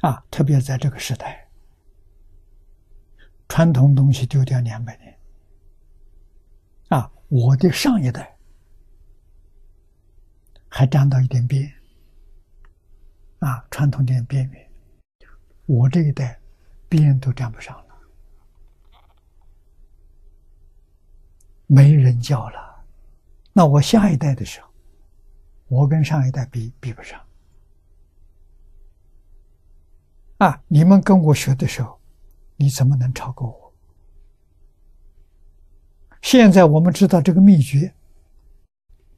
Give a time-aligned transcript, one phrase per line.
[0.00, 1.46] 啊，特别在这个时代，
[3.48, 5.18] 传统东西丢掉两百年。
[6.88, 8.36] 啊，我的上一代
[10.68, 11.70] 还沾到一点边，
[13.40, 14.70] 啊，传统点边缘，
[15.66, 16.40] 我这一代
[16.88, 17.94] 边都沾不上了，
[21.66, 22.84] 没人教了。
[23.52, 24.68] 那我下一代的时候，
[25.68, 27.20] 我跟上一代比比不上。
[30.40, 30.62] 啊！
[30.68, 32.00] 你们跟我学的时候，
[32.56, 33.74] 你怎么能超过我？
[36.22, 37.94] 现在我们知道这个秘诀，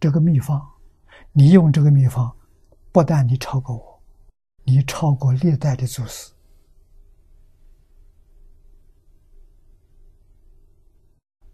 [0.00, 0.66] 这个秘方，
[1.32, 2.34] 你用这个秘方，
[2.90, 4.02] 不但你超过我，
[4.64, 6.32] 你超过历代的祖师。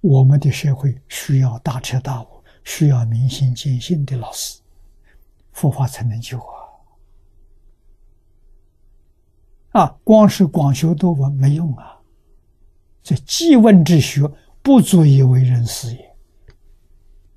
[0.01, 4.61] 我们的社会需要大彻大悟、需要明心见性的老师，
[5.51, 6.56] 佛法才能救啊！
[9.77, 12.01] 啊，光是广修多闻没用啊！
[13.03, 14.23] 这记问之学
[14.63, 16.17] 不足以为人师也。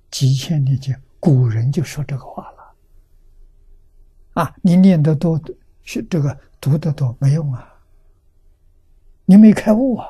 [0.09, 4.41] 几千年前古人就说这个话了。
[4.41, 5.37] 啊，你念得多，
[5.83, 7.73] 是这个读得多没用啊！
[9.25, 10.07] 你没开悟啊！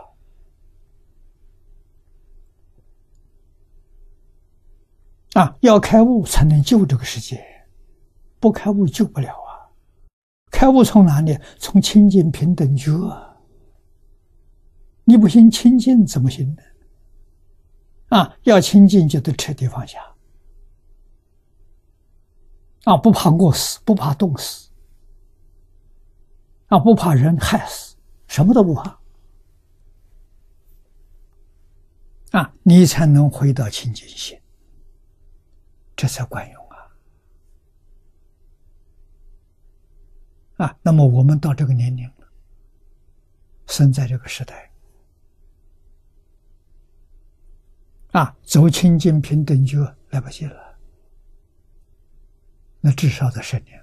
[5.33, 7.43] 啊，要开悟才能救这个世界，
[8.39, 9.48] 不开悟救不了啊！
[10.59, 11.39] 开悟从哪里？
[11.57, 12.91] 从清净平等觉。
[15.05, 16.61] 你不行清净怎么行呢？
[18.09, 19.97] 啊，要清净就得彻底放下。
[22.83, 24.69] 啊，不怕饿死，不怕冻死，
[26.67, 27.95] 啊，不怕人害死，
[28.27, 28.99] 什么都不怕。
[32.31, 34.37] 啊，你才能回到清净心，
[35.95, 36.68] 这才管用。
[40.59, 42.27] 啊，那么我们到这个年龄了，
[43.65, 44.69] 生在这个时代，
[48.11, 49.77] 啊，走清净平等觉
[50.09, 50.77] 来不及了，
[52.81, 53.79] 那至少得十年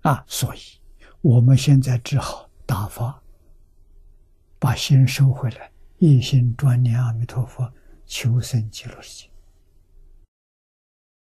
[0.00, 0.60] 了，啊，所以
[1.20, 3.22] 我们现在只好打发，
[4.58, 7.70] 把心收回来，一心专念阿弥陀佛，
[8.06, 9.35] 求生极乐世界。